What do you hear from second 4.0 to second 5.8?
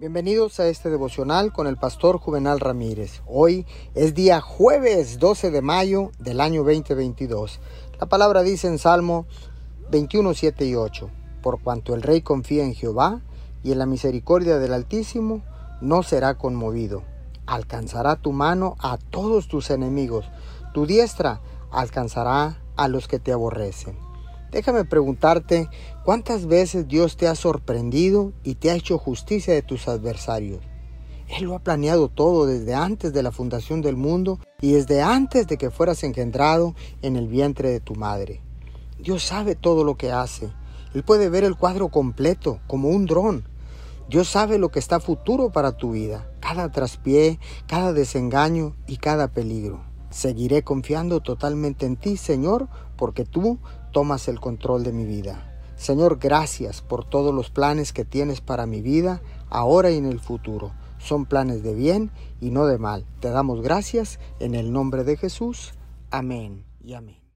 día jueves 12 de